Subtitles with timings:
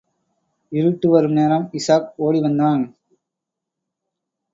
[0.71, 2.81] இருட்டு வரும் நேரம், இஷாக் ஒடி வந்தான்.